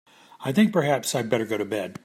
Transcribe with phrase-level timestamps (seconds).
[0.43, 1.99] I think perhaps I'd better go to bed.